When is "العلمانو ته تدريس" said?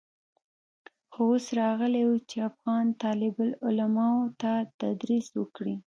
3.45-5.27